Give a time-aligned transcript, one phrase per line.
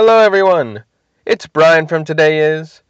[0.00, 0.84] Hello, everyone.
[1.26, 2.84] It's Brian from Today Is.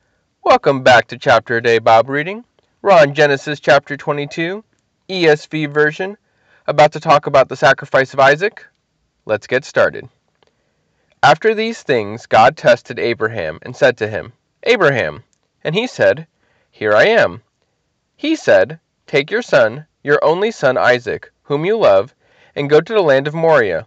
[0.44, 2.44] Welcome back to Chapter a Day Bible Reading.
[2.82, 4.62] We're on Genesis chapter 22,
[5.08, 6.18] ESV version,
[6.66, 8.62] about to talk about the sacrifice of Isaac.
[9.24, 10.06] Let's get started.
[11.22, 14.34] After these things, God tested Abraham and said to him,
[14.64, 15.24] Abraham.
[15.64, 16.26] And he said,
[16.70, 17.40] Here I am.
[18.16, 22.14] He said, Take your son, your only son Isaac, whom you love,
[22.54, 23.86] and go to the land of Moriah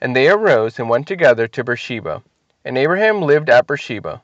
[0.00, 2.22] and they arose and went together to Beersheba.
[2.64, 4.22] And Abraham lived at Beersheba.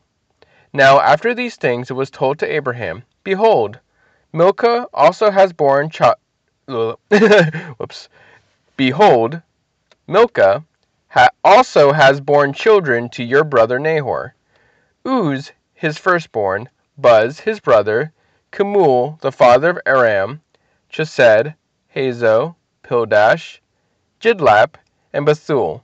[0.72, 3.80] Now after these things it was told to Abraham, Behold,
[4.32, 6.16] Milcah also has borne child.
[7.78, 8.08] Whoops.
[8.76, 9.40] Behold,
[10.06, 10.64] Milcah
[11.08, 14.34] ha- also has borne children to your brother Nahor.
[15.06, 18.12] Uz, his firstborn, Buz, his brother,
[18.50, 20.42] Kemuel, the father of Aram,
[20.92, 21.54] Chesed,
[21.94, 23.58] Hazo, Pildash,
[24.20, 24.74] Jidlaph,
[25.16, 25.82] and Bethuel.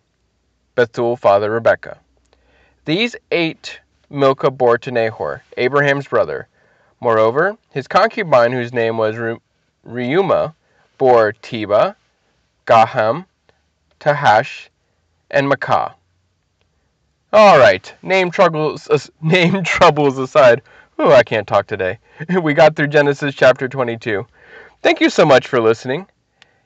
[0.75, 1.99] Bethuel fathered Rebekah.
[2.85, 6.49] These eight Milcah bore to Nahor, Abraham's brother.
[7.01, 9.39] Moreover, his concubine, whose name was Re-
[9.87, 10.55] Reumah,
[10.99, 11.97] bore Tebah,
[12.67, 13.25] Gaham,
[13.99, 14.69] Tahash,
[15.31, 15.95] and Maacah.
[17.33, 20.61] All right, name troubles, uh, name troubles aside.
[20.99, 21.99] Oh, I can't talk today.
[22.43, 24.27] We got through Genesis chapter 22.
[24.83, 26.07] Thank you so much for listening.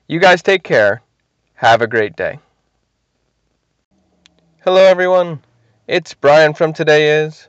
[0.07, 1.01] You guys take care.
[1.55, 2.39] Have a great day.
[4.67, 5.39] Hello, everyone.
[5.87, 7.47] It's Brian from Today Is.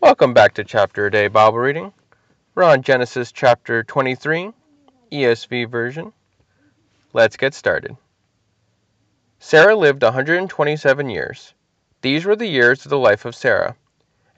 [0.00, 1.92] Welcome back to Chapter a Day Bible Reading.
[2.54, 4.50] We're on Genesis chapter 23,
[5.12, 6.14] ESV version.
[7.12, 7.98] Let's get started.
[9.38, 11.52] Sarah lived 127 years.
[12.00, 13.76] These were the years of the life of Sarah.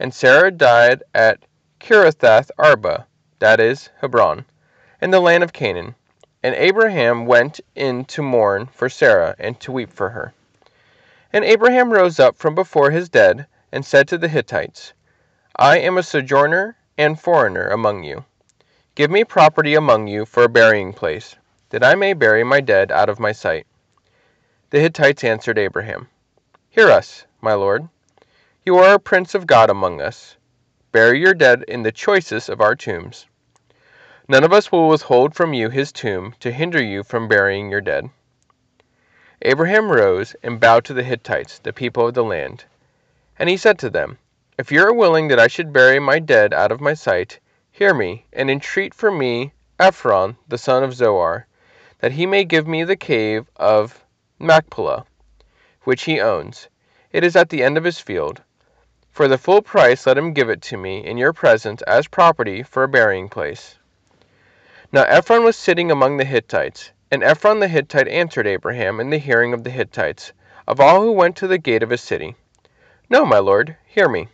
[0.00, 1.44] And Sarah died at
[1.78, 3.06] Kiriathath Arba,
[3.38, 4.46] that is, Hebron,
[5.00, 5.94] in the land of Canaan.
[6.42, 10.34] And Abraham went in to mourn for Sarah and to weep for her.
[11.32, 14.92] And Abraham rose up from before his dead, and said to the Hittites,
[15.56, 18.24] I am a sojourner and foreigner among you.
[18.94, 21.36] Give me property among you for a burying place,
[21.70, 23.66] that I may bury my dead out of my sight.
[24.70, 26.08] The Hittites answered Abraham,
[26.68, 27.88] Hear us, my lord.
[28.64, 30.36] You are a prince of God among us.
[30.92, 33.26] Bury your dead in the choicest of our tombs.
[34.28, 37.80] None of us will withhold from you his tomb to hinder you from burying your
[37.80, 38.10] dead.
[39.42, 42.64] Abraham rose and bowed to the Hittites, the people of the land.
[43.38, 44.18] And he said to them,
[44.56, 47.38] If you are willing that I should bury my dead out of my sight,
[47.70, 51.46] hear me, and entreat for me Ephron the son of Zohar,
[51.98, 54.04] that he may give me the cave of
[54.38, 55.04] Machpelah,
[55.82, 56.68] which he owns.
[57.12, 58.42] It is at the end of his field.
[59.10, 62.62] For the full price let him give it to me in your presence as property
[62.62, 63.76] for a burying place.
[64.92, 69.18] Now Ephron was sitting among the Hittites, and Ephron the Hittite answered Abraham in the
[69.18, 70.32] hearing of the Hittites,
[70.66, 72.34] of all who went to the gate of his city,
[73.08, 74.28] No, my lord, hear me.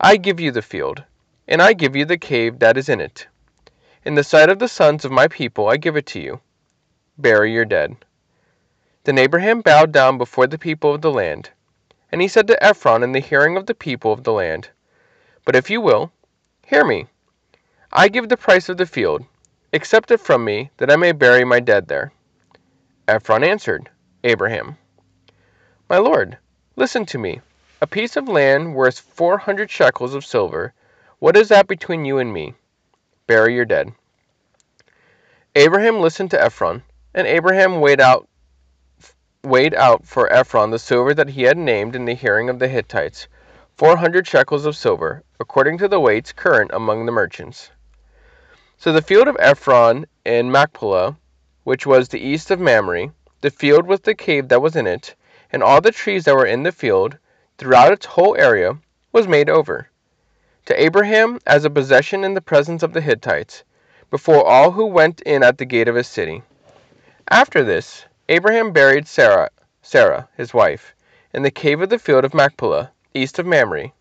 [0.00, 1.02] I give you the field,
[1.48, 3.26] and I give you the cave that is in it.
[4.04, 6.40] In the sight of the sons of my people I give it to you.
[7.18, 7.96] Bury your dead.
[9.02, 11.50] Then Abraham bowed down before the people of the land.
[12.12, 14.70] And he said to Ephron in the hearing of the people of the land,
[15.44, 16.12] But if you will,
[16.64, 17.08] hear me.
[17.92, 19.24] I give the price of the field.
[19.72, 22.12] Accept it from me, that I may bury my dead there.
[23.08, 23.90] Ephron answered
[24.24, 24.78] Abraham,
[25.88, 26.38] My lord,
[26.76, 27.40] listen to me.
[27.80, 30.72] A piece of land worth four hundred shekels of silver,
[31.18, 32.54] what is that between you and me?
[33.26, 33.92] Bury your dead.
[35.54, 36.82] Abraham listened to Ephron,
[37.14, 38.28] and Abraham weighed out
[40.04, 43.28] for Ephron the silver that he had named in the hearing of the Hittites,
[43.76, 47.70] four hundred shekels of silver, according to the weights current among the merchants.
[48.78, 51.16] So the field of Ephron in Machpelah,
[51.64, 55.14] which was the east of Mamre, the field with the cave that was in it,
[55.50, 57.16] and all the trees that were in the field,
[57.58, 58.76] throughout its whole area,
[59.12, 59.88] was made over
[60.66, 63.62] to Abraham as a possession in the presence of the Hittites,
[64.10, 66.42] before all who went in at the gate of his city.
[67.28, 69.50] After this, Abraham buried Sarah,
[69.80, 70.94] Sarah, his wife,
[71.32, 73.92] in the cave of the field of Machpelah, east of Mamre,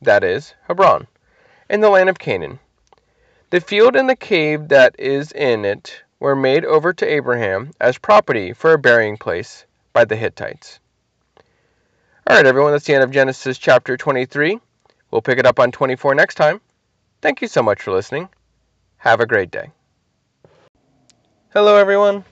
[0.00, 1.06] that is, Hebron,
[1.68, 2.58] in the land of Canaan.
[3.50, 7.98] The field and the cave that is in it were made over to Abraham as
[7.98, 10.78] property for a burying place by the Hittites.
[12.28, 14.60] All right, everyone, that's the end of Genesis chapter 23.
[15.10, 16.60] We'll pick it up on 24 next time.
[17.22, 18.28] Thank you so much for listening.
[18.98, 19.72] Have a great day.
[21.52, 22.24] Hello, everyone.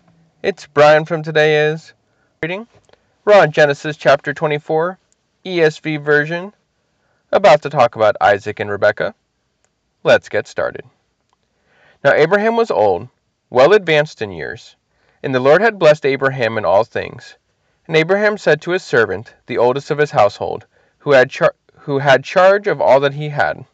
[0.44, 1.94] It's Brian from Today Is
[2.40, 2.68] reading.
[3.24, 4.96] We're on Genesis chapter 24,
[5.44, 6.52] ESV version,
[7.32, 9.16] about to talk about Isaac and Rebekah.
[10.04, 10.84] Let's get started.
[12.04, 13.08] Now, Abraham was old,
[13.50, 14.76] well advanced in years,
[15.20, 17.36] and the Lord had blessed Abraham in all things.
[17.88, 20.66] And Abraham said to his servant, the oldest of his household,
[20.98, 23.64] who had char- who had charge of all that he had.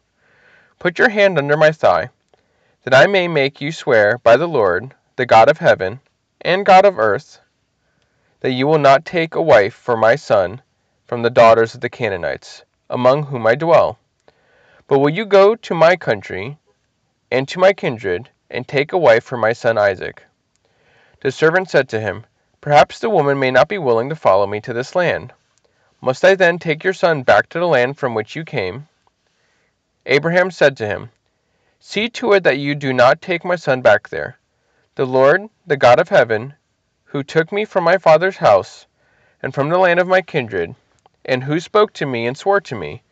[0.79, 2.09] Put your hand under my thigh,
[2.83, 5.99] that I may make you swear by the Lord, the God of heaven
[6.41, 7.39] and God of earth,
[8.39, 10.63] that you will not take a wife for my son
[11.05, 13.99] from the daughters of the Canaanites, among whom I dwell,
[14.87, 16.57] but will you go to my country
[17.35, 20.23] and to my kindred, and take a wife for my son Isaac?
[21.19, 22.25] The servant said to him,
[22.61, 25.33] Perhaps the woman may not be willing to follow me to this land.
[25.99, 28.87] Must I then take your son back to the land from which you came?
[30.05, 31.11] Abraham said to him,
[31.77, 34.39] See to it that you do not take my son back there.
[34.95, 36.53] The Lord, the God of heaven,
[37.03, 38.85] who took me from my father's house,
[39.43, 40.73] and from the land of my kindred,
[41.25, 43.03] and who spoke to me and swore to me,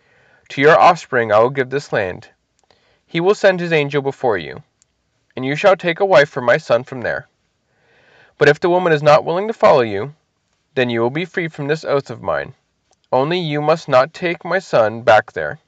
[0.47, 2.29] To your offspring I will give this land.
[3.13, 4.63] He will send his angel before you,
[5.35, 7.27] and you shall take a wife for my son from there.
[8.39, 10.15] But if the woman is not willing to follow you,
[10.73, 12.55] then you will be free from this oath of mine.
[13.11, 15.59] Only you must not take my son back there.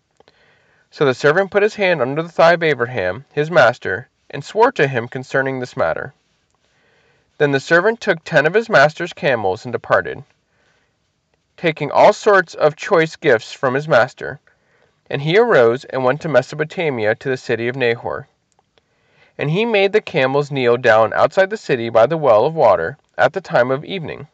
[0.89, 4.71] So the servant put his hand under the thigh of Abraham, his master, and swore
[4.71, 6.15] to him concerning this matter.
[7.38, 10.24] Then the servant took ten of his master's camels and departed,
[11.58, 14.39] taking all sorts of choice gifts from his master.
[15.09, 18.27] And he arose and went to Mesopotamia to the city of Nahor.
[19.38, 22.97] And he made the camels kneel down outside the city by the well of water
[23.17, 24.27] at the time of evening,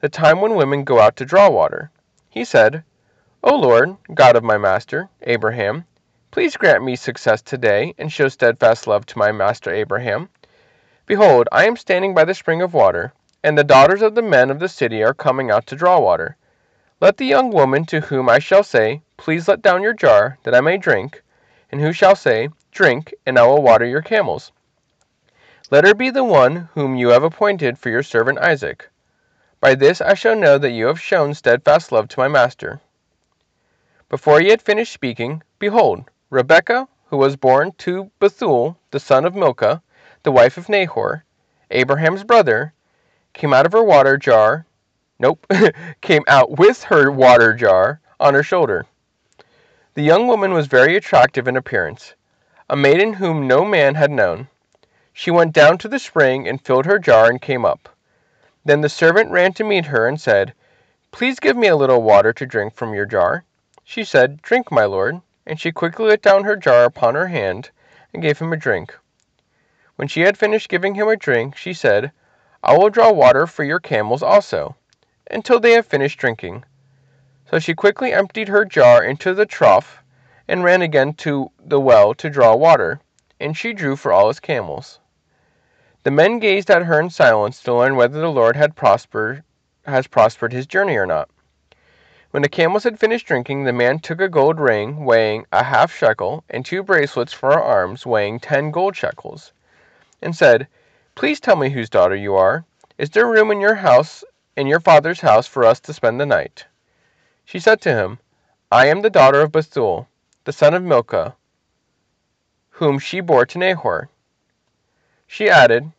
[0.00, 1.90] the time when women go out to draw water.
[2.30, 2.84] He said,
[3.42, 5.86] O Lord, God of my master, Abraham,
[6.30, 10.28] please grant me success today and show steadfast love to my master Abraham.
[11.06, 13.12] Behold, I am standing by the spring of water,
[13.42, 16.36] and the daughters of the men of the city are coming out to draw water.
[17.04, 20.54] Let the young woman to whom I shall say, Please let down your jar, that
[20.54, 21.22] I may drink,
[21.70, 24.52] and who shall say, Drink, and I will water your camels.
[25.70, 28.88] Let her be the one whom you have appointed for your servant Isaac.
[29.60, 32.80] By this I shall know that you have shown steadfast love to my master.
[34.08, 39.34] Before he had finished speaking, behold, Rebekah, who was born to Bethuel, the son of
[39.34, 39.82] Milcah,
[40.22, 41.26] the wife of Nahor,
[41.70, 42.72] Abraham's brother,
[43.34, 44.64] came out of her water jar,
[45.24, 45.46] nope,
[46.02, 48.84] came out with her water jar on her shoulder.
[49.94, 52.12] The young woman was very attractive in appearance,
[52.68, 54.48] a maiden whom no man had known.
[55.14, 57.88] She went down to the spring and filled her jar and came up.
[58.66, 60.52] Then the servant ran to meet her and said,
[61.10, 63.44] Please give me a little water to drink from your jar.
[63.82, 67.70] She said, Drink, my lord, and she quickly let down her jar upon her hand
[68.12, 68.94] and gave him a drink.
[69.96, 72.12] When she had finished giving him a drink, she said,
[72.62, 74.76] I will draw water for your camels also,
[75.30, 76.64] until they have finished drinking.
[77.50, 80.02] So she quickly emptied her jar into the trough
[80.48, 83.00] and ran again to the well to draw water,
[83.40, 85.00] and she drew for all his camels.
[86.02, 89.42] The men gazed at her in silence to learn whether the Lord had prospered
[89.86, 91.28] has prospered his journey or not.
[92.30, 95.94] When the camels had finished drinking, the man took a gold ring weighing a half
[95.94, 99.52] shekel and two bracelets for her arms weighing ten gold shekels,
[100.20, 100.66] and said,
[101.14, 102.64] Please tell me whose daughter you are.
[102.98, 104.24] Is there room in your house,
[104.56, 106.66] in your father's house, for us to spend the night?
[107.44, 108.18] She said to him,
[108.70, 110.08] I am the daughter of Bethuel,
[110.44, 111.34] the son of Milcah,
[112.70, 114.08] whom she bore to Nahor.
[115.26, 115.92] She added,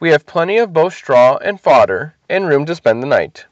[0.00, 3.46] We have plenty of both straw and fodder, and room to spend the night.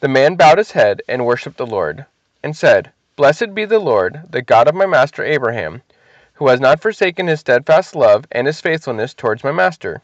[0.00, 2.06] The man bowed his head and worshipped the Lord,
[2.42, 5.82] and said, Blessed be the Lord, the God of my master Abraham,
[6.34, 10.02] who has not forsaken his steadfast love and his faithfulness towards my master.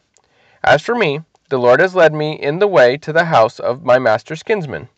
[0.63, 3.83] As for me, the Lord has led me in the way to the house of
[3.83, 4.89] my master's kinsman.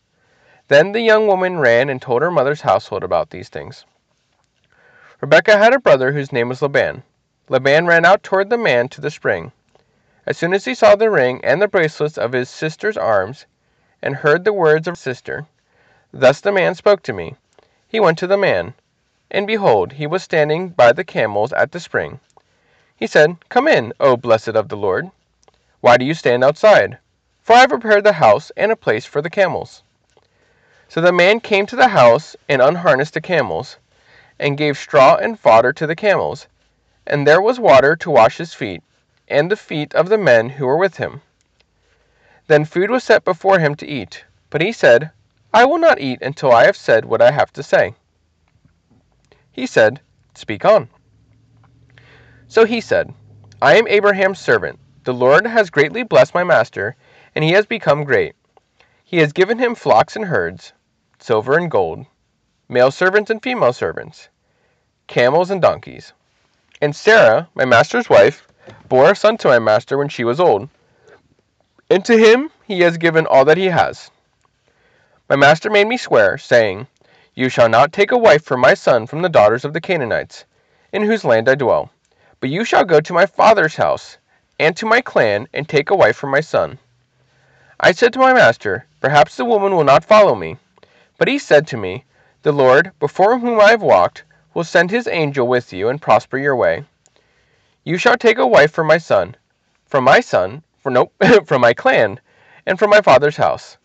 [0.68, 3.84] Then the young woman ran and told her mother's household about these things.
[5.20, 7.02] Rebekah had a brother whose name was Laban.
[7.48, 9.52] Laban ran out toward the man to the spring.
[10.26, 13.46] As soon as he saw the ring and the bracelets of his sister's arms,
[14.00, 15.46] and heard the words of his sister,
[16.12, 17.36] Thus the man spoke to me.
[17.86, 18.74] He went to the man,
[19.30, 22.20] and behold, he was standing by the camels at the spring.
[22.96, 25.10] He said, Come in, O blessed of the Lord.
[25.80, 26.98] Why do you stand outside?
[27.40, 29.82] For I have prepared the house and a place for the camels.
[30.88, 33.76] So the man came to the house and unharnessed the camels,
[34.38, 36.48] and gave straw and fodder to the camels,
[37.06, 38.82] and there was water to wash his feet,
[39.28, 41.22] and the feet of the men who were with him.
[42.48, 45.10] Then food was set before him to eat, but he said,
[45.52, 47.94] I will not eat until I have said what I have to say.
[49.52, 50.00] He said,
[50.34, 50.88] Speak on.
[52.48, 53.12] So he said,
[53.60, 54.78] I am Abraham's servant.
[55.08, 56.94] The Lord has greatly blessed my master,
[57.34, 58.34] and he has become great.
[59.02, 60.74] He has given him flocks and herds,
[61.18, 62.04] silver and gold,
[62.68, 64.28] male servants and female servants,
[65.06, 66.12] camels and donkeys.
[66.82, 68.46] And Sarah, my master's wife,
[68.90, 70.68] bore a son to my master when she was old.
[71.88, 74.10] And to him he has given all that he has.
[75.26, 76.86] My master made me swear, saying,
[77.34, 80.44] You shall not take a wife for my son from the daughters of the Canaanites,
[80.92, 81.90] in whose land I dwell,
[82.40, 84.18] but you shall go to my father's house
[84.58, 86.78] and to my clan, and take a wife for my son.
[87.80, 90.56] I said to my master, Perhaps the woman will not follow me.
[91.16, 92.04] But he said to me,
[92.42, 94.24] The Lord, before whom I have walked,
[94.54, 96.84] will send his angel with you and prosper your way.
[97.84, 99.36] You shall take a wife for my son,
[99.86, 102.20] from my son, from my clan,
[102.66, 103.76] and from my father's house.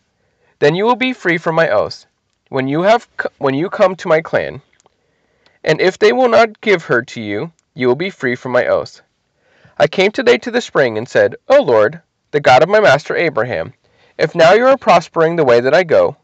[0.59, 2.05] Then you will be free from my oath,
[2.49, 4.61] when you have when you come to my clan.
[5.63, 8.65] And if they will not give her to you, you will be free from my
[8.67, 9.01] oath.
[9.79, 13.15] I came today to the spring and said, O Lord, the God of my master
[13.15, 13.73] Abraham,
[14.19, 16.15] if now you are prospering the way that I go,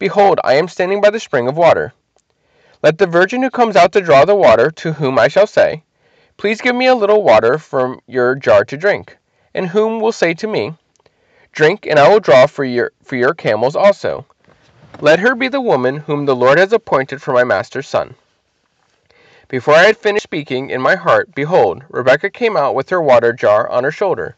[0.00, 1.92] behold, I am standing by the spring of water.
[2.82, 5.84] Let the virgin who comes out to draw the water, to whom I shall say,
[6.36, 9.16] Please give me a little water from your jar to drink,
[9.54, 10.74] and whom will say to me,
[11.52, 14.26] Drink, and I will draw for your, for your camels also.
[15.00, 18.16] Let her be the woman whom the Lord has appointed for my master's son.
[19.48, 23.32] Before I had finished speaking in my heart, behold, Rebekah came out with her water
[23.32, 24.34] jar on her shoulder,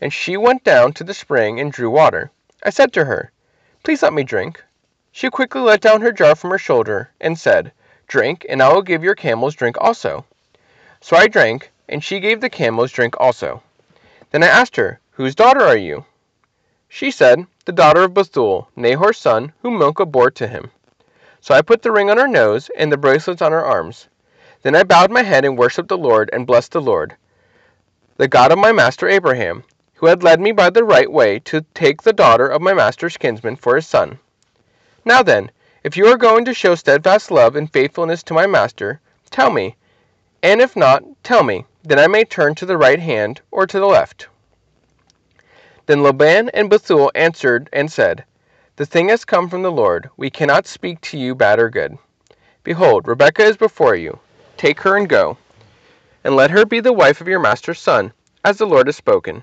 [0.00, 2.30] and she went down to the spring and drew water.
[2.62, 3.32] I said to her,
[3.82, 4.64] Please let me drink.
[5.12, 7.70] She quickly let down her jar from her shoulder, and said,
[8.06, 10.24] Drink, and I will give your camels drink also.
[11.02, 13.62] So I drank, and she gave the camels drink also.
[14.30, 16.06] Then I asked her, Whose daughter are you?
[16.88, 20.70] She said, The daughter of Bethuel, Nahor's son, whom Milcah bore to him.
[21.42, 24.08] So I put the ring on her nose, and the bracelets on her arms.
[24.62, 27.16] Then I bowed my head and worshipped the Lord, and blessed the Lord,
[28.16, 31.64] the God of my master Abraham, who had led me by the right way to
[31.74, 34.18] take the daughter of my master's kinsman for his son.
[35.04, 35.50] Now then,
[35.84, 39.76] if you are going to show steadfast love and faithfulness to my master, tell me,
[40.42, 43.78] and if not, tell me, that I may turn to the right hand or to
[43.78, 44.28] the left.
[45.86, 48.24] Then Laban and Bethuel answered and said,
[48.76, 50.10] The thing has come from the Lord.
[50.16, 51.96] We cannot speak to you bad or good.
[52.64, 54.18] Behold, Rebekah is before you.
[54.56, 55.36] Take her and go,
[56.24, 58.12] and let her be the wife of your master's son,
[58.44, 59.42] as the Lord has spoken.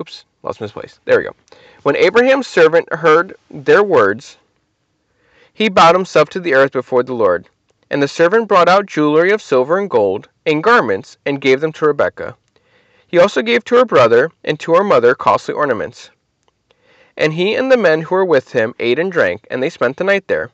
[0.00, 1.00] Oops, lost misplaced.
[1.04, 1.34] There we go.
[1.82, 4.36] When Abraham's servant heard their words,
[5.52, 7.48] he bowed himself to the earth before the Lord.
[7.90, 11.72] And the servant brought out jewelry of silver and gold, and garments, and gave them
[11.72, 12.36] to Rebekah.
[13.06, 16.10] He also gave to her brother and to her mother costly ornaments.
[17.16, 19.96] And he and the men who were with him ate and drank, and they spent
[19.96, 20.50] the night there.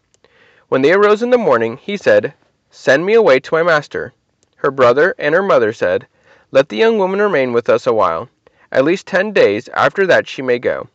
[0.75, 2.35] When they arose in the morning, he said,
[2.69, 4.13] Send me away to my master.
[4.57, 6.09] Her brother and her mother said,
[6.51, 8.29] Let the young woman remain with us a while,
[8.73, 10.89] at least ten days, after that she may go.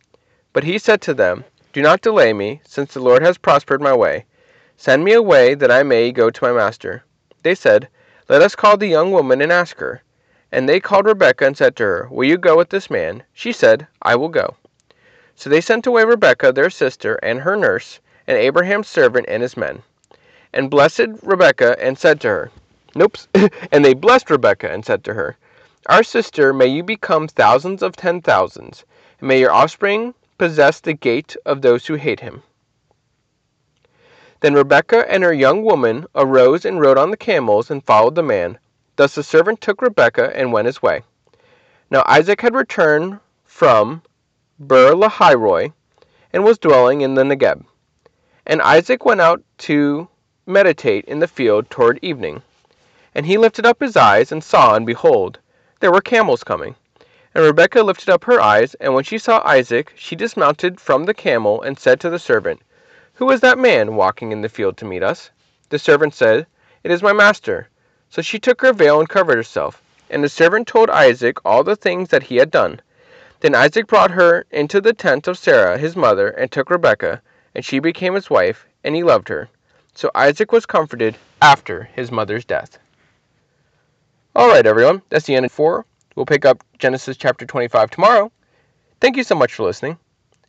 [0.52, 3.94] But he said to them, Do not delay me, since the Lord has prospered my
[3.94, 4.26] way.
[4.76, 7.06] Send me away, that I may go to my master.
[7.44, 7.88] They said,
[8.28, 10.04] Let us call the young woman and ask her.
[10.52, 13.24] And they called Rebekah and said to her, Will you go with this man?
[13.32, 14.58] She said, I will go.
[15.38, 19.58] So they sent away Rebekah their sister and her nurse, and Abraham's servant and his
[19.58, 19.82] men,
[20.54, 22.52] and blessed Rebekah and said to her,
[22.94, 23.18] Nope.
[23.72, 25.36] and they blessed Rebekah and said to her,
[25.88, 28.86] Our sister, may you become thousands of ten thousands,
[29.20, 32.44] and may your offspring possess the gate of those who hate him.
[34.42, 38.22] Then Rebekah and her young woman arose and rode on the camels and followed the
[38.22, 38.60] man.
[38.96, 41.02] Thus the servant took Rebekah and went his way.
[41.90, 44.04] Now Isaac had returned from
[44.66, 45.74] Beer-lahai-roi
[46.32, 47.66] and was dwelling in the Negeb.
[48.50, 50.08] And Isaac went out to
[50.48, 52.42] meditate in the field toward evening.
[53.14, 55.38] And he lifted up his eyes and saw, and behold,
[55.82, 56.74] there were camels coming.
[57.36, 61.14] And Rebekah lifted up her eyes, and when she saw Isaac, she dismounted from the
[61.14, 62.64] camel and said to the servant,
[63.14, 65.30] Who is that man walking in the field to meet us?
[65.70, 66.48] The servant said,
[66.84, 67.70] It is my master.
[68.10, 69.80] So she took her veil and covered herself.
[70.10, 72.82] And the servant told Isaac all the things that he had done.
[73.42, 77.22] Then Isaac brought her into the tent of Sarah his mother, and took Rebekah,
[77.56, 79.50] and she became his wife, and he loved her.
[79.94, 82.78] So Isaac was comforted after his mother's death.
[84.36, 85.86] All right, everyone, that's the end of 4.
[86.16, 88.32] We'll pick up Genesis chapter 25 tomorrow.
[89.02, 89.98] Thank you so much for listening.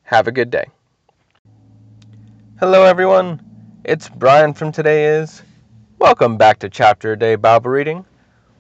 [0.02, 0.66] Have a good day.
[2.58, 3.40] Hello, everyone.
[3.84, 5.42] It's Brian from Today Is.
[5.98, 8.04] Welcome back to Chapter a Day Bible Reading.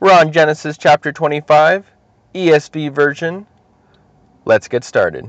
[0.00, 1.84] We're on Genesis chapter 25,
[2.34, 3.46] ESV version.
[4.46, 5.28] Let's get started.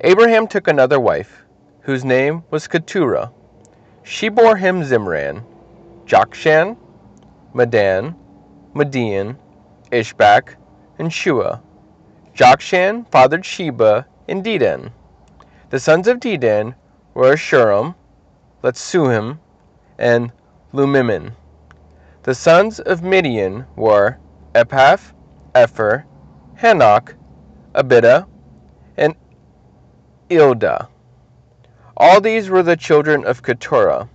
[0.00, 1.42] Abraham took another wife,
[1.82, 3.32] whose name was Keturah.
[4.02, 5.44] She bore him Zimran,
[6.06, 6.76] Jokshan,
[7.54, 8.14] Medan,
[8.74, 9.38] Midian,
[9.90, 10.56] Ishbak,
[10.98, 11.60] and Shuah.
[12.34, 14.92] Jokshan fathered Sheba and Dedan.
[15.70, 16.74] The sons of Dedan
[17.14, 17.94] were Shuram,
[18.62, 19.38] Letsuhim,
[19.98, 20.32] and
[20.72, 21.32] Lumimin.
[22.22, 24.18] The sons of Midian were
[24.54, 24.98] Ephah,
[25.54, 26.04] Epher,
[26.60, 27.14] Hanoch,
[27.74, 28.26] Abida,
[28.96, 29.14] and
[30.28, 30.88] Eldaah.
[32.00, 34.08] All these were the children of Keturah.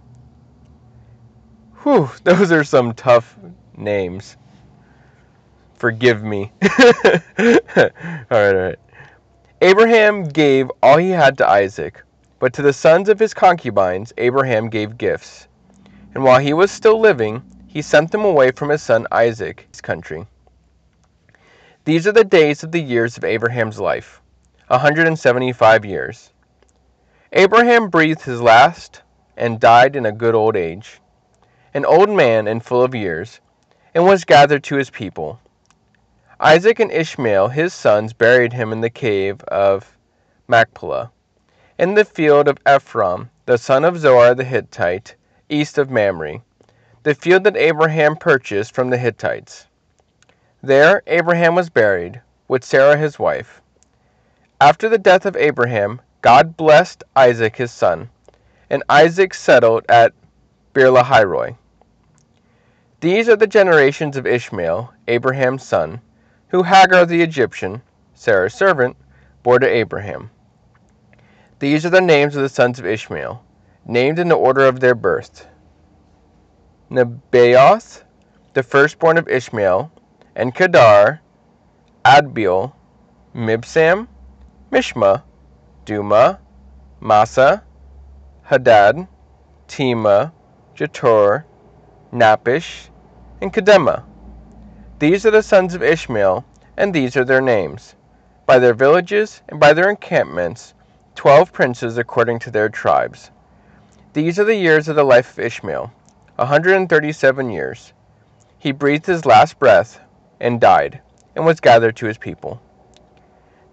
[1.83, 3.37] Whew, those are some tough
[3.77, 4.37] names.
[5.75, 6.51] Forgive me.
[6.63, 7.91] all right,
[8.31, 8.79] all right.
[9.61, 12.01] Abraham gave all he had to Isaac,
[12.39, 15.47] but to the sons of his concubines Abraham gave gifts.
[16.15, 20.25] And while he was still living, he sent them away from his son Isaac's country.
[21.83, 24.23] These are the days of the years of Abraham's life,
[24.69, 26.31] a 175 years.
[27.37, 29.01] Abraham breathed his last
[29.35, 31.01] and died in a good old age,
[31.73, 33.41] an old man and full of years,
[33.93, 35.41] and was gathered to his people.
[36.39, 39.97] Isaac and Ishmael, his sons, buried him in the cave of
[40.47, 41.11] Machpelah,
[41.77, 45.15] in the field of Ephron, the son of Zohar the Hittite,
[45.49, 46.41] east of Mamre,
[47.03, 49.67] the field that Abraham purchased from the Hittites.
[50.63, 53.61] There Abraham was buried, with Sarah his wife.
[54.61, 58.09] After the death of Abraham, God blessed Isaac his son,
[58.71, 60.11] and Isaac settled at
[60.73, 61.55] Beer-lahai-roi.
[62.99, 66.01] These are the generations of Ishmael, Abraham's son,
[66.47, 67.79] who Hagar the Egyptian,
[68.15, 68.97] Sarah's servant,
[69.43, 70.31] bore to Abraham.
[71.59, 73.45] These are the names of the sons of Ishmael,
[73.85, 75.45] named in the order of their birth.
[76.89, 78.01] Nebaioth,
[78.55, 79.91] the firstborn of Ishmael,
[80.35, 81.21] and Kedar,
[82.03, 82.73] Adbeel,
[83.35, 84.07] Mibsam,
[84.71, 85.21] Mishma,
[85.85, 86.39] Dumah,
[86.99, 87.63] Massa,
[88.43, 89.07] Hadad,
[89.67, 90.33] Tema,
[90.75, 91.45] Jetur,
[92.11, 92.89] Naphish,
[93.41, 94.03] and Kedemah.
[94.99, 96.43] These are the sons of Ishmael,
[96.77, 97.95] and these are their names,
[98.45, 100.73] by their villages and by their encampments,
[101.13, 103.31] twelve princes according to their tribes.
[104.13, 105.91] These are the years of the life of Ishmael,
[106.37, 107.93] a hundred and thirty-seven years.
[108.57, 109.99] He breathed his last breath
[110.39, 111.01] and died,
[111.35, 112.61] and was gathered to his people.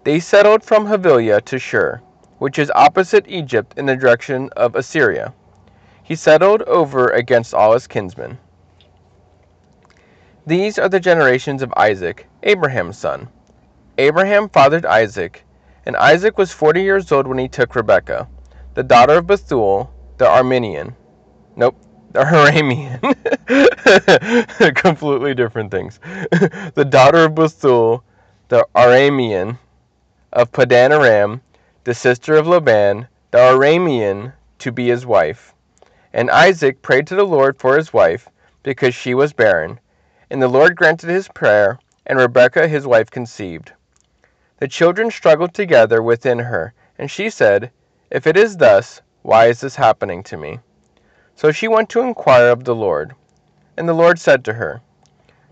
[0.03, 2.01] They settled from Havilah to Shur,
[2.37, 5.33] which is opposite Egypt in the direction of Assyria.
[6.03, 8.37] He settled over against all his kinsmen.
[10.45, 13.29] These are the generations of Isaac, Abraham's son.
[13.97, 15.45] Abraham fathered Isaac,
[15.85, 18.27] and Isaac was forty years old when he took Rebekah,
[18.73, 20.97] the daughter of Bethuel, the Armenian.
[21.55, 21.77] Nope,
[22.11, 22.99] the Aramean.
[24.75, 25.99] Completely different things.
[26.73, 28.03] the daughter of Bethuel,
[28.49, 29.57] the Aramean,
[30.33, 31.41] of Paddan-aram,
[31.83, 35.53] the sister of Laban, the Aramean, to be his wife.
[36.11, 38.27] And Isaac prayed to the Lord for his wife,
[38.63, 39.79] because she was barren,
[40.29, 43.73] And the Lord granted his prayer, and Rebekah his wife conceived.
[44.57, 47.71] The children struggled together within her, and she said,
[48.09, 50.59] If it is thus, why is this happening to me?
[51.35, 53.13] So she went to inquire of the Lord.
[53.77, 54.81] And the Lord said to her,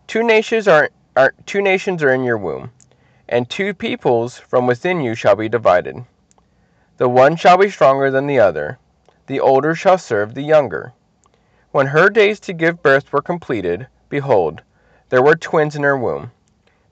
[0.08, 2.72] Two nations are, are, two nations are in your womb,
[3.32, 6.04] and two peoples from within you shall be divided.
[6.98, 8.78] The one shall be stronger than the other,
[9.28, 10.94] the older shall serve the younger.
[11.72, 14.62] When her days to give birth were completed, behold,
[15.10, 16.32] there were twins in her womb.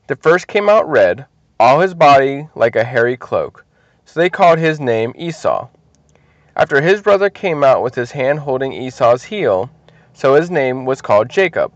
[0.07, 1.25] The first came out red,
[1.59, 3.65] all his body like a hairy cloak.
[4.05, 5.67] So they called his name Esau.
[6.55, 9.69] After his brother came out with his hand holding Esau's heel,
[10.13, 11.71] so his name was called Jacob.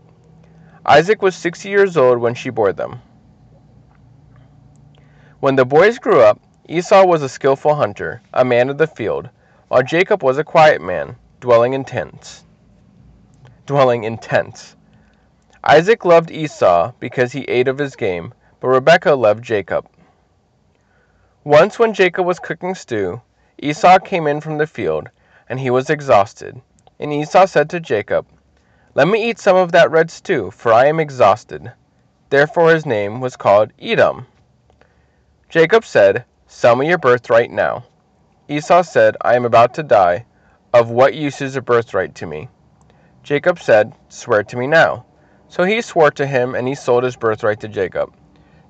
[0.84, 3.00] Isaac was sixty years old when she bore them.
[5.44, 9.28] When the boys grew up, Esau was a skilful hunter, a man of the field,
[9.68, 12.44] while Jacob was a quiet man, dwelling in tents.
[13.66, 14.74] Dwelling in tents.
[15.62, 19.86] Isaac loved Esau because he ate of his game, but Rebekah loved Jacob.
[21.44, 23.20] Once when Jacob was cooking stew,
[23.58, 25.10] Esau came in from the field,
[25.46, 26.58] and he was exhausted.
[26.98, 28.26] And Esau said to Jacob,
[28.94, 31.70] Let me eat some of that red stew, for I am exhausted.
[32.30, 34.26] Therefore his name was called Edom.
[35.54, 37.84] Jacob said, Sell me your birthright now.
[38.48, 40.26] Esau said, I am about to die.
[40.72, 42.48] Of what use is a birthright to me?
[43.22, 45.06] Jacob said, Swear to me now.
[45.48, 48.12] So he swore to him, and he sold his birthright to Jacob.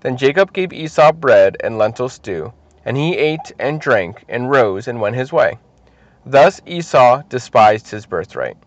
[0.03, 2.53] Then Jacob gave Esau bread and lentil stew,
[2.85, 5.57] and he ate and drank, and rose and went his way.
[6.27, 8.59] Thus Esau despised his birthright.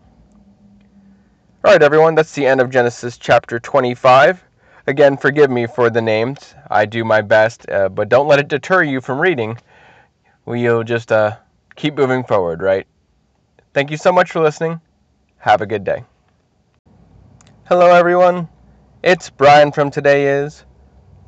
[1.64, 4.42] All right, everyone, that's the end of Genesis chapter 25.
[4.88, 6.54] Again, forgive me for the names.
[6.70, 9.58] I do my best, uh, but don't let it deter you from reading.
[10.46, 11.36] We'll just uh,
[11.76, 12.86] keep moving forward, right?
[13.74, 14.80] Thank you so much for listening.
[15.36, 16.04] Have a good day.
[17.66, 18.48] Hello, everyone.
[19.02, 20.64] It's Brian from Today Is.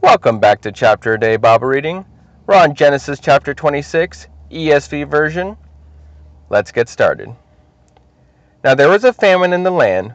[0.01, 2.07] Welcome back to Chapter a Day Bible Reading.
[2.47, 5.55] We're on Genesis chapter 26, ESV version.
[6.49, 7.29] Let's get started.
[8.65, 10.15] Now there was a famine in the land,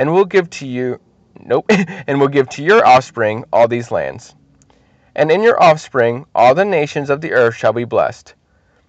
[0.00, 0.98] and will give to you
[1.44, 1.66] nope,
[2.06, 4.34] and will give to your offspring all these lands.
[5.14, 8.34] And in your offspring all the nations of the earth shall be blessed,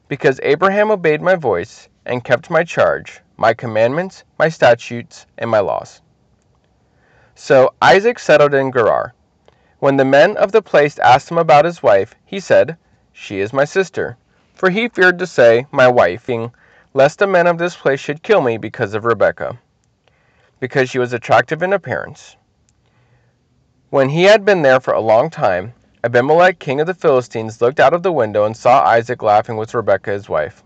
[0.07, 5.59] because Abraham obeyed my voice and kept my charge, my commandments, my statutes, and my
[5.59, 6.01] laws.
[7.35, 9.13] So Isaac settled in Gerar.
[9.79, 12.77] When the men of the place asked him about his wife, he said,
[13.11, 14.15] She is my sister.
[14.53, 16.29] For he feared to say, My wife,
[16.93, 19.57] lest the men of this place should kill me because of Rebekah,
[20.61, 22.37] because she was attractive in appearance.
[23.89, 27.79] When he had been there for a long time, Abimelech, king of the Philistines, looked
[27.79, 30.63] out of the window and saw Isaac laughing with Rebekah his wife.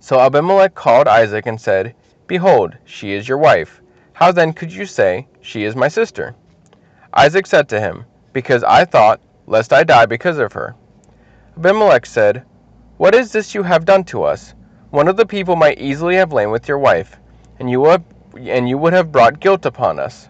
[0.00, 1.94] So Abimelech called Isaac and said,
[2.28, 3.82] Behold, she is your wife.
[4.12, 6.34] How then could you say, She is my sister?
[7.14, 10.76] Isaac said to him, Because I thought, lest I die because of her.
[11.56, 12.44] Abimelech said,
[12.96, 14.54] What is this you have done to us?
[14.90, 17.18] One of the people might easily have lain with your wife,
[17.58, 18.02] and you, have,
[18.38, 20.28] and you would have brought guilt upon us.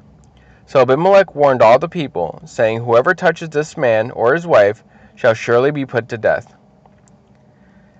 [0.67, 4.85] So Abimelech warned all the people, saying, Whoever touches this man or his wife
[5.15, 6.55] shall surely be put to death.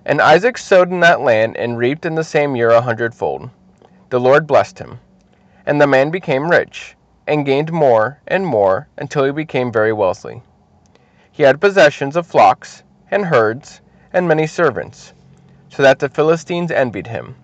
[0.05, 3.49] And Isaac sowed in that land and reaped in the same year a hundredfold.
[4.09, 4.99] The Lord blessed him.
[5.65, 6.95] And the man became rich
[7.27, 10.41] and gained more and more until he became very wealthy.
[11.31, 15.13] He had possessions of flocks and herds and many servants,
[15.69, 17.35] so that the Philistines envied him.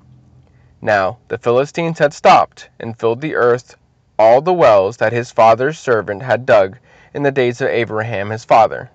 [0.82, 3.76] Now the Philistines had stopped and filled the earth
[4.18, 6.78] all the wells that his father's servant had dug
[7.14, 8.90] in the days of Abraham his father.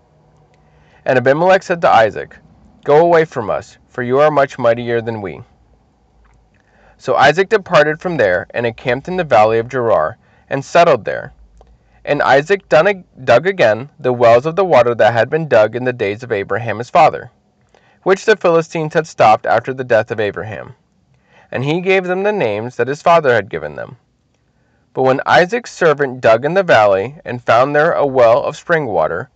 [1.04, 2.38] And Abimelech said to Isaac,
[2.84, 5.42] Go away from us, for you are much mightier than we.
[6.96, 10.16] So Isaac departed from there and encamped in the valley of Gerar
[10.48, 11.32] and settled there.
[12.04, 15.92] And Isaac dug again the wells of the water that had been dug in the
[15.92, 17.30] days of Abraham his father,
[18.02, 20.74] which the Philistines had stopped after the death of Abraham.
[21.54, 23.96] And he gave them the names that his father had given them.
[24.92, 28.86] But when Isaac's servant dug in the valley and found there a well of spring
[28.86, 29.30] water,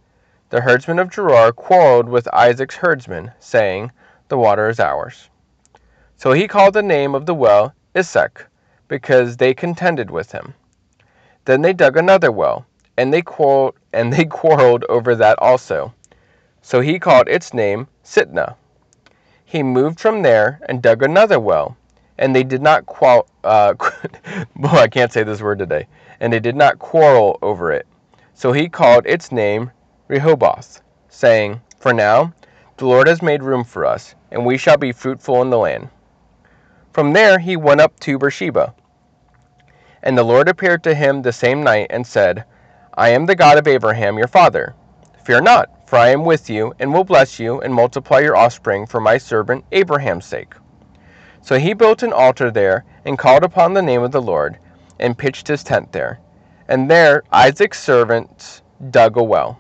[0.50, 3.92] the herdsmen of Gerar quarreled with Isaac's herdsmen, saying,
[4.28, 5.30] The water is ours.
[6.16, 8.46] So he called the name of the well Esek,
[8.88, 10.54] because they contended with him.
[11.44, 15.94] Then they dug another well, and they quarreled, and they quarreled over that also.
[16.62, 18.56] So he called its name Sitnah.
[19.44, 21.76] He moved from there and dug another well,
[22.18, 23.74] and they did not qual uh,
[24.56, 25.86] well, I can't say this word today,
[26.20, 27.86] and they did not quarrel over it.
[28.34, 29.70] So he called its name
[30.08, 32.32] Rehoboth, saying, For now
[32.76, 35.88] the Lord has made room for us, and we shall be fruitful in the land.
[36.92, 38.74] From there he went up to Beersheba.
[40.02, 42.44] And the Lord appeared to him the same night and said,
[42.94, 44.74] I am the God of Abraham your father.
[45.24, 48.86] Fear not, for I am with you, and will bless you, and multiply your offspring
[48.86, 50.54] for my servant Abraham's sake.
[51.42, 54.58] So he built an altar there, and called upon the name of the Lord,
[54.98, 56.18] and pitched his tent there.
[56.68, 59.58] And there Isaac's servants dug a well.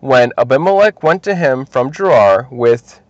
[0.00, 3.00] When Abimelech went to him from Gerar with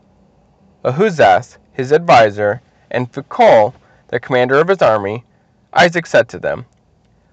[0.85, 2.61] Ahuzzath his adviser,
[2.91, 3.73] and Phicol
[4.09, 5.25] the commander of his army,
[5.73, 6.67] Isaac said to them,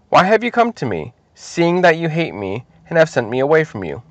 [0.09, 3.39] Why have you come to me, seeing that you hate me, and have sent me
[3.39, 4.03] away from you?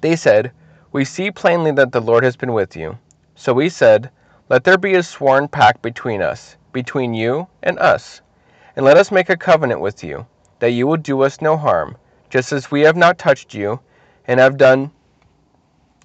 [0.00, 0.52] They said,
[0.92, 2.98] We see plainly that the Lord has been with you.
[3.34, 4.10] So we said,
[4.50, 8.20] Let there be a sworn pact between us, between you and us,
[8.76, 10.26] and let us make a covenant with you,
[10.58, 11.96] that you will do us no harm,
[12.28, 13.80] just as we have not touched you,
[14.26, 14.90] and have done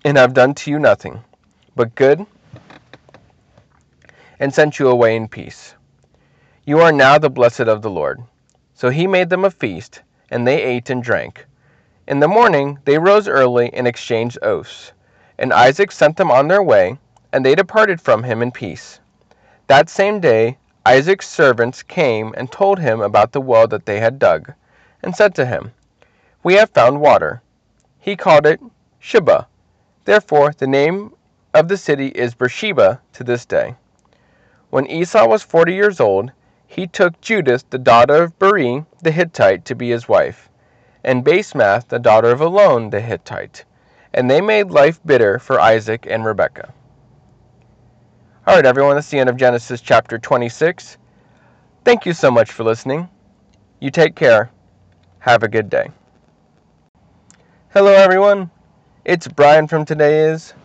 [0.05, 1.21] and have done to you nothing,
[1.75, 2.25] but good,
[4.39, 5.75] and sent you away in peace.
[6.65, 8.21] You are now the blessed of the Lord.
[8.73, 11.45] So he made them a feast, and they ate and drank.
[12.07, 14.93] In the morning they rose early and exchanged oaths.
[15.37, 16.97] And Isaac sent them on their way,
[17.31, 18.99] and they departed from him in peace.
[19.67, 24.17] That same day Isaac's servants came and told him about the well that they had
[24.17, 24.53] dug,
[25.03, 25.73] and said to him,
[26.41, 27.41] We have found water.
[27.99, 28.59] He called it
[29.01, 29.45] Shibah.
[30.05, 31.13] Therefore the name
[31.53, 33.75] of the city is Beersheba to this day.
[34.69, 36.31] When Esau was forty years old,
[36.65, 40.49] he took Judith the daughter of Beeri the Hittite to be his wife,
[41.03, 43.65] and Basemath the daughter of Elon the Hittite,
[44.13, 46.73] and they made life bitter for Isaac and Rebekah.
[48.49, 50.97] All right, everyone, that's the end of Genesis chapter 26.
[51.85, 53.07] Thank you so much for listening.
[53.79, 54.49] You take care.
[55.19, 55.91] Have a good day.
[57.73, 58.49] Hello, everyone.
[59.05, 60.55] It's Brian from Today Is.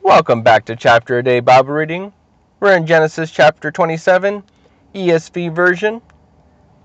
[0.00, 2.12] Welcome back to Chapter a Day Bible Reading.
[2.60, 4.44] We're in Genesis chapter 27
[4.94, 6.02] ESV version.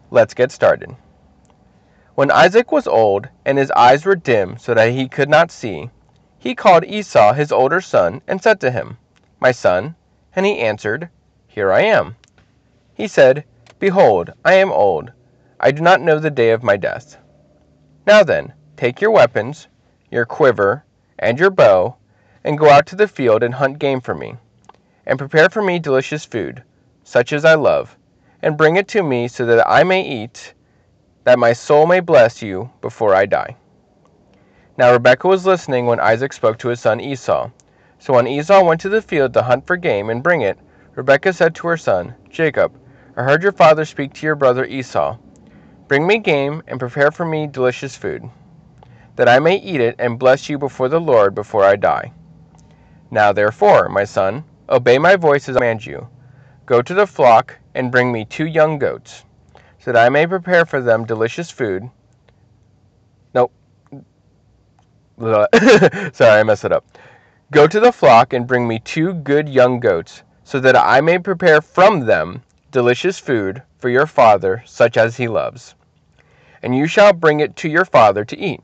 [0.10, 0.96] Let's get started.
[2.16, 5.92] When Isaac was old and his eyes were dim so that he could not see,
[6.40, 8.98] he called Esau his older son and said to him,
[9.40, 9.96] My son.
[10.36, 11.10] And he answered,
[11.48, 12.16] Here I am.
[12.94, 13.46] He said,
[13.80, 15.12] Behold, I am old.
[15.60, 17.18] I do not know the day of my death.
[18.06, 19.68] Now then, take your weapons,
[20.12, 20.84] your quiver,
[21.18, 21.98] and your bow,
[22.44, 24.36] and go out to the field and hunt game for me,
[25.06, 26.64] and prepare for me delicious food,
[27.04, 27.96] such as I love
[28.42, 30.54] and bring it to me so that I may eat,
[31.24, 33.56] that my soul may bless you before I die.
[34.78, 37.50] Now Rebekah was listening when Isaac spoke to his son Esau.
[38.00, 40.58] So when Esau went to the field to hunt for game and bring it,
[40.96, 42.80] Rebekah said to her son, Jacob,
[43.18, 45.18] I heard your father speak to your brother Esau.
[45.88, 48.30] Bring me game and prepare for me delicious food,
[49.16, 52.14] that I may eat it and bless you before the Lord before I die.
[53.12, 56.08] Now therefore, my son, obey my voice as I command you.
[56.66, 59.26] Go to the flock and bring me two young goats,
[59.80, 61.90] so that I may prepare for them delicious food.
[63.34, 63.52] Nope.
[65.20, 66.86] Sorry, I messed it up.
[67.52, 71.18] Go to the flock and bring me two good young goats, so that I may
[71.18, 75.74] prepare from them delicious food for your father, such as he loves.
[76.62, 78.62] And you shall bring it to your father to eat,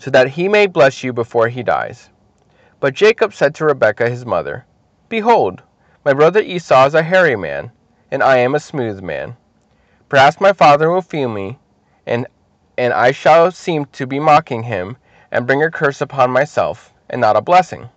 [0.00, 2.10] so that he may bless you before he dies.
[2.80, 4.66] But Jacob said to Rebekah his mother,
[5.08, 5.62] Behold,
[6.04, 7.70] my brother Esau is a hairy man,
[8.10, 9.36] and I am a smooth man.
[10.08, 11.60] Perhaps my father will feel me,
[12.06, 12.26] and,
[12.76, 14.96] and I shall seem to be mocking him,
[15.30, 17.90] and bring a curse upon myself, and not a blessing.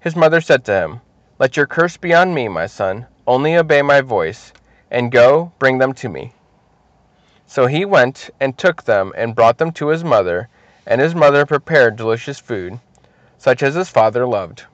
[0.00, 1.00] His mother said to him,
[1.38, 4.52] Let your curse be on me, my son, only obey my voice,
[4.90, 6.32] and go, bring them to me.
[7.46, 10.48] So he went and took them and brought them to his mother,
[10.86, 12.78] and his mother prepared delicious food,
[13.38, 14.64] such as his father loved.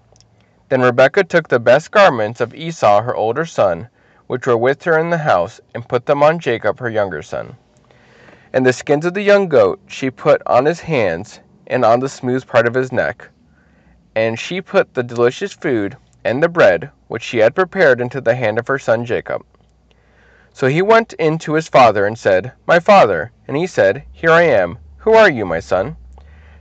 [0.69, 3.89] Then Rebekah took the best garments of Esau her older son,
[4.27, 7.57] which were with her in the house, and put them on Jacob her younger son.
[8.53, 12.09] And the skins of the young goat she put on his hands and on the
[12.09, 13.29] smooth part of his neck.
[14.19, 18.35] And she put the delicious food and the bread which she had prepared into the
[18.35, 19.47] hand of her son Jacob.
[20.53, 23.31] So he went in to his father and said, My father.
[23.47, 24.79] And he said, Here I am.
[24.97, 25.97] Who are you, my son?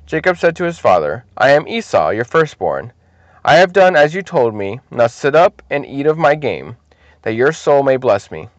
[0.06, 2.94] Jacob said to his father, I am Esau, your firstborn.
[3.44, 4.80] I have done as you told me.
[4.92, 6.78] Now sit up and eat of my game,
[7.24, 8.50] that your soul may bless me.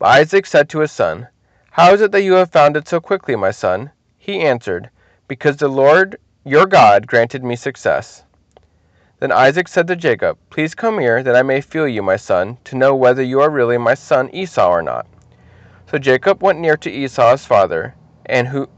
[0.00, 1.28] But Isaac said to his son,
[1.70, 3.92] How is it that you have found it so quickly, my son?
[4.18, 4.90] He answered,
[5.28, 8.24] Because the Lord your God granted me success.
[9.18, 12.56] Then Isaac said to Jacob, Please come here, that I may feel you, my son,
[12.64, 15.06] to know whether you are really my son Esau or not.
[15.90, 18.70] So Jacob went near to Esau his father, and who,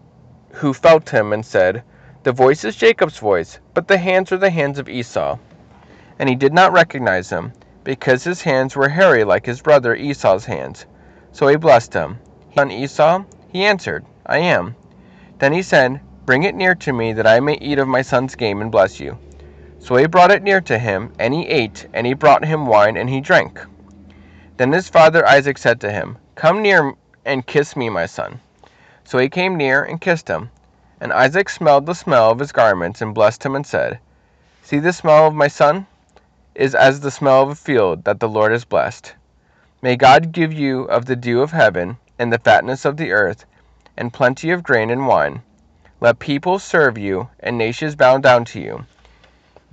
[0.55, 1.85] who felt him, and said,
[2.25, 5.39] The voice is Jacob's voice, but the hands are the hands of Esau.
[6.19, 7.53] And he did not recognize him,
[7.85, 10.87] because his hands were hairy like his brother Esau's hands.
[11.31, 12.19] So he blessed him.
[12.57, 13.25] Son Esau?
[13.53, 14.75] He answered, I am.
[15.39, 16.01] Then he said,
[16.33, 18.99] Bring it near to me, that I may eat of my son's game and bless
[18.99, 19.19] you.
[19.79, 22.97] So he brought it near to him, and he ate, and he brought him wine,
[22.97, 23.61] and he drank.
[24.57, 26.95] Then his father Isaac said to him, Come near
[27.27, 28.41] and kiss me, my son.
[29.05, 30.49] So he came near and kissed him.
[31.03, 33.99] And Isaac smelled the smell of his garments, and blessed him, and said,
[34.63, 35.87] See the smell of my son
[36.55, 39.13] is as the smell of a field that the Lord has blessed.
[39.83, 43.45] May God give you of the dew of heaven, and the fatness of the earth,
[43.99, 45.43] and plenty of grain and wine.
[46.03, 48.87] Let people serve you, and nations bow down to you.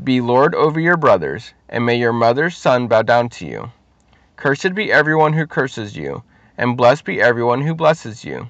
[0.03, 3.71] Be lord over your brothers, and may your mother's son bow down to you.
[4.35, 6.21] Cursed be everyone who curses you,
[6.55, 8.47] and blessed be everyone who blesses you.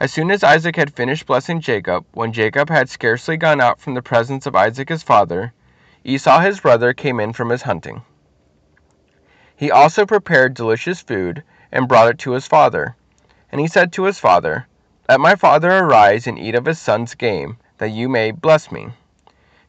[0.00, 3.92] As soon as Isaac had finished blessing Jacob, when Jacob had scarcely gone out from
[3.92, 5.52] the presence of Isaac his father,
[6.02, 8.04] Esau his brother came in from his hunting.
[9.54, 12.96] He also prepared delicious food, and brought it to his father.
[13.52, 14.66] And he said to his father,
[15.08, 18.88] Let my father arise and eat of his son's game, that you may bless me.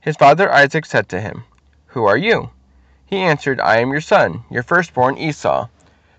[0.02, 1.44] His father Isaac said to him,
[1.88, 2.50] Who are you?
[3.06, 5.68] He answered, I am your son, your firstborn Esau.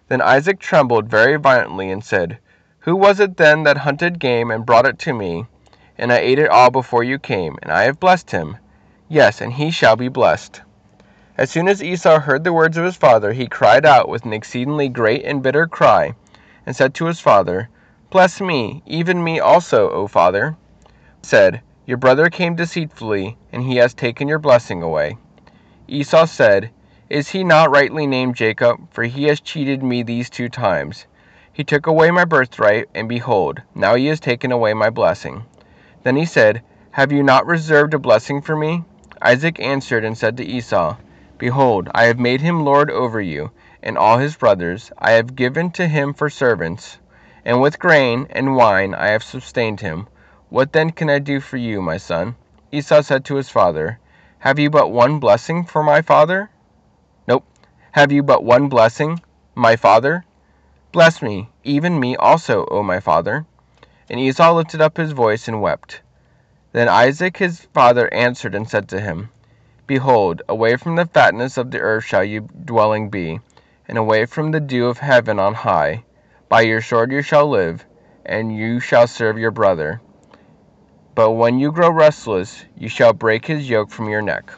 [0.07, 2.39] Then Isaac trembled very violently and said,
[2.81, 5.47] Who was it then that hunted game and brought it to me?
[5.97, 8.59] And I ate it all before you came, and I have blessed him.
[9.09, 10.63] Yes, and he shall be blessed.
[11.37, 14.33] As soon as Esau heard the words of his father, he cried out with an
[14.33, 16.15] exceedingly great and bitter cry,
[16.65, 17.69] and said to his father,
[18.11, 20.57] Bless me, even me also, O father.
[21.23, 25.17] Said, your brother came deceitfully, and he has taken your blessing away.
[25.87, 26.69] Esau said,
[27.09, 28.89] Is he not rightly named Jacob?
[28.91, 31.07] For he has cheated me these two times.
[31.51, 35.45] He took away my birthright, and behold, now he has taken away my blessing.
[36.03, 38.85] Then he said, Have you not reserved a blessing for me?
[39.23, 40.99] Isaac answered and said to Esau,
[41.39, 43.51] Behold, I have made him lord over you,
[43.83, 46.99] and all his brothers I have given to him for servants,
[47.45, 50.09] and with grain and wine I have sustained him.
[50.51, 52.37] What then can I do for you, my son?
[52.73, 53.99] Esau said to his father,
[54.41, 56.51] Have you but one blessing for my father?
[57.27, 57.45] Nope.
[57.93, 59.21] Have you but one blessing,
[59.55, 60.25] my father?
[60.93, 63.47] Bless me, even me also, O my father.
[64.09, 66.01] And Esau lifted up his voice and wept.
[66.73, 69.31] Then Isaac his father answered and said to him,
[69.87, 73.41] Behold, away from the fatness of the earth shall your dwelling be,
[73.87, 76.05] and away from the dew of heaven on high.
[76.49, 77.85] By your sword you shall live,
[78.25, 80.01] and you shall serve your brother.
[81.15, 84.51] But when you grow restless, you shall break his yoke from your neck.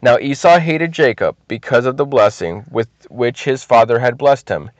[0.00, 4.70] Now Esau hated Jacob because of the blessing with which his father had blessed him.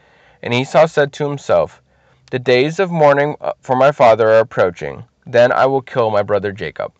[0.42, 1.82] And Esau said to himself,
[2.30, 5.04] The days of mourning uh, for my father are approaching.
[5.26, 6.92] Then I will kill my brother Jacob.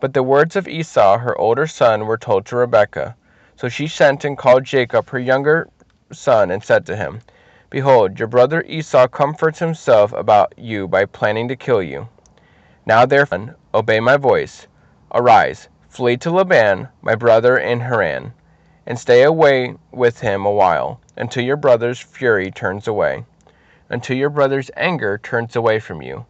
[0.00, 3.16] But the words of Esau, her older son, were told to Rebekah.
[3.56, 5.68] So she sent and called Jacob, her younger
[6.12, 7.20] son, and said to him,
[7.70, 12.08] Behold, your brother Esau comforts himself about you by planning to kill you.
[12.86, 14.66] Now therefore, obey my voice.
[15.12, 18.32] Arise, flee to Laban, my brother in Haran,
[18.86, 23.26] and stay away with him a while, until your brother's fury turns away,
[23.90, 26.24] until your brother's anger turns away from you,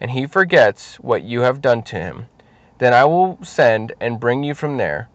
[0.00, 2.26] and he forgets what you have done to him.
[2.78, 5.08] Then I will send and bring you from there.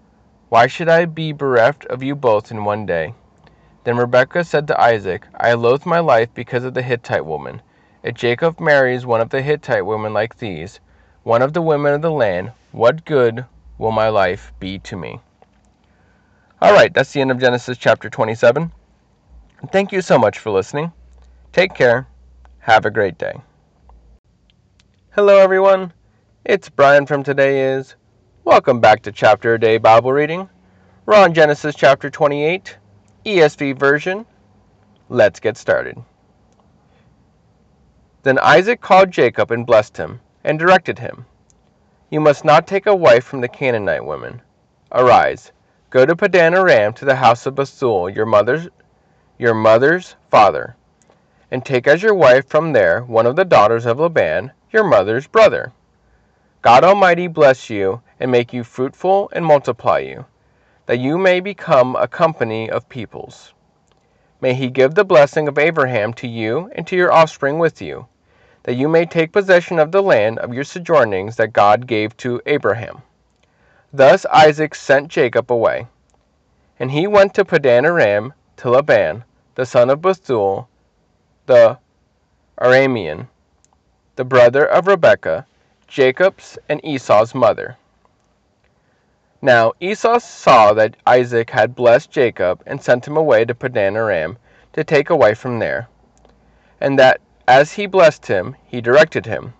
[0.49, 3.13] Why should I be bereft of you both in one day?
[3.85, 7.61] Then Rebekah said to Isaac, I loathe my life because of the Hittite woman.
[8.01, 10.79] If Jacob marries one of the Hittite women like these,
[11.21, 13.45] one of the women of the land, what good
[13.77, 15.19] will my life be to me?
[16.63, 18.71] All right, that's the end of Genesis chapter 27.
[19.71, 20.91] Thank you so much for listening.
[21.53, 22.07] Take care.
[22.61, 23.35] Have a great day.
[25.11, 25.93] Hello, everyone.
[26.43, 27.95] It's Brian from Today Is.
[28.45, 30.49] Welcome back to Chapter a Day Bible Reading.
[31.05, 32.77] We're on Genesis chapter 28.
[33.25, 34.23] ESV version.
[35.09, 35.97] Let's get started.
[38.21, 41.25] Then Isaac called Jacob and blessed him, and directed him
[42.11, 44.41] You must not take a wife from the Canaanite women.
[44.91, 45.51] Arise,
[45.89, 48.67] go to Paddan-aram to the house of Bethuel, your mother's,
[49.39, 50.75] your mother's father,
[51.49, 55.25] and take as your wife from there one of the daughters of Laban, your mother's
[55.25, 55.73] brother.
[56.61, 60.25] God Almighty bless you and make you fruitful and multiply you
[60.85, 63.53] that you may become a company of peoples.
[64.41, 68.05] may he give the blessing of Abraham to you and to your offspring with you,
[68.63, 72.41] that you may take possession of the land of your sojournings that God gave to
[72.45, 73.01] Abraham.
[73.91, 75.87] Thus Isaac sent Jacob away.
[76.79, 79.23] And he went to Paddan-aram to Laban,
[79.55, 80.67] the son of Bethuel,
[81.45, 81.79] the
[82.59, 83.27] Aramean,
[84.15, 85.45] the brother of Rebekah,
[85.87, 87.77] Jacob's and Esau's mother.
[89.41, 94.37] Now Esau saw that Isaac had blessed Jacob and sent him away to Paddan-aram
[94.73, 95.87] to take a wife from there,
[96.79, 99.53] and that as he blessed him, he directed him,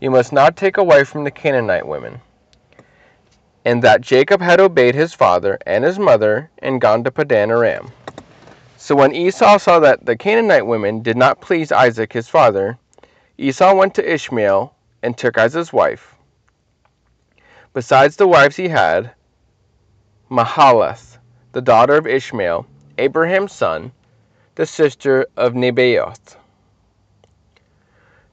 [0.00, 2.20] You must not take a wife from the Canaanite women.
[3.64, 7.92] And that Jacob had obeyed his father and his mother and gone to Paddan-aram.
[8.76, 12.78] So when Esau saw that the Canaanite women did not please Isaac his father,
[13.38, 16.11] Esau went to Ishmael and took as his wife
[17.74, 19.12] Besides the wives he had,
[20.30, 21.16] Mahalath,
[21.52, 22.66] the daughter of Ishmael,
[22.98, 23.92] Abraham's son,
[24.54, 26.36] the sister of Nebaioth.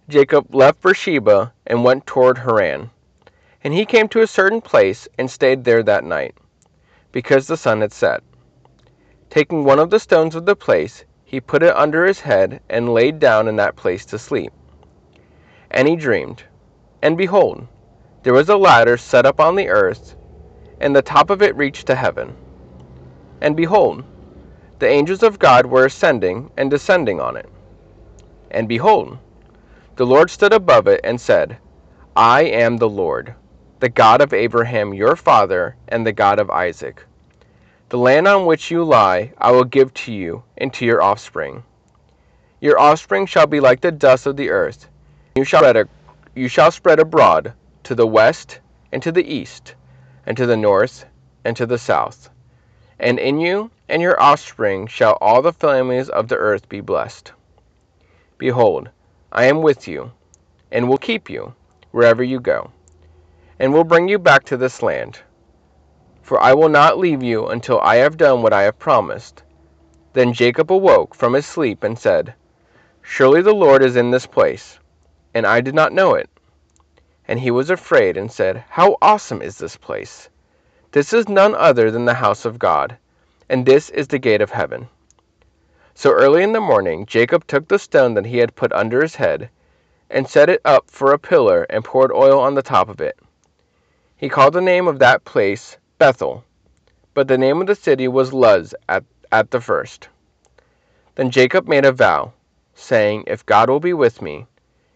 [0.10, 2.90] Jacob left Beersheba and went toward Haran.
[3.64, 6.36] And he came to a certain place and stayed there that night,
[7.12, 8.24] because the sun had set.
[9.30, 12.94] Taking one of the stones of the place, he put it under his head and
[12.94, 14.52] laid down in that place to sleep.
[15.72, 16.44] And he dreamed,
[17.02, 17.68] and behold,
[18.24, 20.16] there was a ladder set up on the earth,
[20.82, 22.36] and the top of it reached to heaven.
[23.42, 24.04] And behold,
[24.80, 27.48] the angels of God were ascending and descending on it.
[28.52, 29.18] And behold,
[29.96, 31.58] the Lord stood above it and said,
[32.16, 33.36] I am the Lord,
[33.80, 37.06] the God of Abraham your father, and the God of Isaac.
[37.88, 41.64] The land on which you lie I will give to you and to your offspring.
[42.60, 44.90] Your offspring shall be like the dust of the earth.
[45.36, 45.88] You shall spread, a,
[46.36, 47.54] you shall spread abroad
[47.90, 48.60] to the west
[48.92, 49.74] and to the east,
[50.28, 51.06] and to the north
[51.44, 52.30] and to the south.
[53.00, 57.32] And in you and your offspring shall all the families of the earth be blessed.
[58.38, 58.90] Behold,
[59.32, 60.12] I am with you,
[60.72, 61.56] and will keep you
[61.90, 62.70] wherever you go,
[63.58, 65.22] and will bring you back to this land.
[66.22, 69.42] For I will not leave you until I have done what I have promised.
[70.14, 72.36] Then Jacob awoke from his sleep and said,
[73.02, 74.78] Surely the Lord is in this place,
[75.34, 76.30] and I did not know it.
[77.30, 80.30] And he was afraid and said, How awesome is this place!
[80.94, 82.98] This is none other than the house of God,
[83.48, 84.90] and this is the gate of heaven.
[85.94, 89.18] So early in the morning Jacob took the stone that he had put under his
[89.18, 89.52] head,
[90.10, 93.20] and set it up for a pillar, and poured oil on the top of it.
[94.18, 96.44] He called the name of that place Bethel,
[97.14, 100.10] but the name of the city was Luz at, at the first.
[101.14, 102.34] Then Jacob made a vow,
[102.74, 104.48] saying, If God will be with me,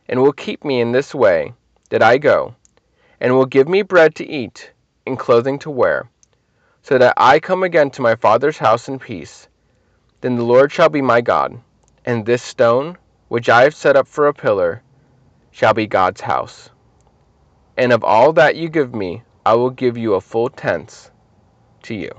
[0.09, 1.53] and will keep me in this way,
[1.93, 2.55] that I go,
[3.19, 4.71] and will give me bread to eat,
[5.05, 6.09] and clothing to wear,
[6.81, 9.47] so that I come again to my father's house in peace.
[10.21, 11.55] Then the Lord shall be my God,
[12.03, 14.81] and this stone, which I have set up for a pillar,
[15.51, 16.71] shall be God's house.
[17.77, 21.11] And of all that you give me, I will give you a full tenth
[21.83, 22.09] to you.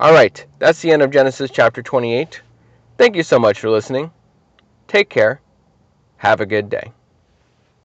[0.00, 2.40] All right, that's the end of Genesis chapter 28.
[2.96, 4.10] Thank you so much for listening.
[4.86, 5.42] Take care.
[6.16, 6.92] Have a good day.